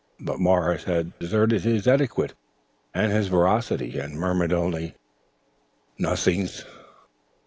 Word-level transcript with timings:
But 0.19 0.39
Morris 0.39 0.85
had 0.85 1.15
deserted 1.19 1.61
his 1.63 1.85
etiquette 1.85 2.33
and 2.91 3.11
his 3.11 3.27
veracity, 3.27 3.99
and 3.99 4.15
murmured 4.19 4.51
only: 4.51 4.95
"Nothings." 5.99 6.65